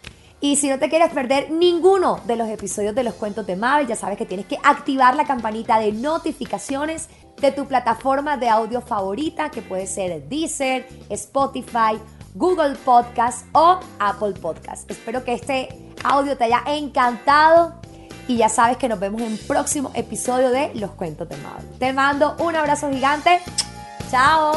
Y 0.41 0.57
si 0.57 0.69
no 0.69 0.79
te 0.79 0.89
quieres 0.89 1.11
perder 1.11 1.51
ninguno 1.51 2.19
de 2.25 2.35
los 2.35 2.49
episodios 2.49 2.93
de 2.95 3.03
los 3.03 3.13
cuentos 3.13 3.47
de 3.47 3.55
Mabel, 3.55 3.87
ya 3.87 3.95
sabes 3.95 4.17
que 4.17 4.25
tienes 4.25 4.47
que 4.47 4.57
activar 4.63 5.15
la 5.15 5.25
campanita 5.25 5.79
de 5.79 5.91
notificaciones 5.91 7.09
de 7.39 7.51
tu 7.51 7.65
plataforma 7.65 8.37
de 8.37 8.49
audio 8.49 8.81
favorita, 8.81 9.49
que 9.49 9.61
puede 9.61 9.87
ser 9.87 10.27
Deezer, 10.27 10.87
Spotify, 11.09 11.99
Google 12.33 12.75
Podcast 12.83 13.45
o 13.53 13.79
Apple 13.99 14.33
Podcast. 14.33 14.89
Espero 14.89 15.23
que 15.23 15.33
este 15.33 15.69
audio 16.03 16.35
te 16.35 16.45
haya 16.45 16.63
encantado 16.67 17.80
y 18.27 18.37
ya 18.37 18.49
sabes 18.49 18.77
que 18.77 18.87
nos 18.87 18.99
vemos 18.99 19.21
en 19.21 19.37
próximo 19.37 19.91
episodio 19.93 20.49
de 20.49 20.71
Los 20.75 20.91
Cuentos 20.91 21.27
de 21.29 21.37
Mabel. 21.37 21.65
Te 21.79 21.93
mando 21.93 22.35
un 22.39 22.55
abrazo 22.55 22.89
gigante. 22.89 23.39
Chao. 24.09 24.53